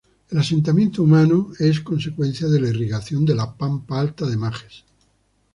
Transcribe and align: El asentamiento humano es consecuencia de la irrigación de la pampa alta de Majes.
El 0.31 0.39
asentamiento 0.39 1.03
humano 1.03 1.51
es 1.59 1.81
consecuencia 1.81 2.47
de 2.47 2.59
la 2.59 2.69
irrigación 2.69 3.23
de 3.23 3.35
la 3.35 3.53
pampa 3.55 3.99
alta 3.99 4.25
de 4.25 4.35
Majes. 4.35 4.83